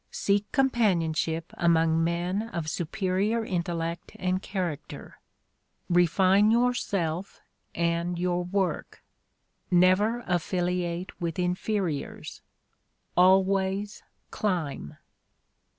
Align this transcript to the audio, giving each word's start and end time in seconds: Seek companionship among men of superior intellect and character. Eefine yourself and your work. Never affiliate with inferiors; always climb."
Seek 0.09 0.51
companionship 0.51 1.53
among 1.59 2.03
men 2.03 2.49
of 2.49 2.67
superior 2.67 3.45
intellect 3.45 4.13
and 4.15 4.41
character. 4.41 5.19
Eefine 5.91 6.51
yourself 6.51 7.39
and 7.75 8.17
your 8.17 8.43
work. 8.43 9.03
Never 9.69 10.23
affiliate 10.25 11.21
with 11.21 11.37
inferiors; 11.37 12.41
always 13.15 14.01
climb." 14.31 14.97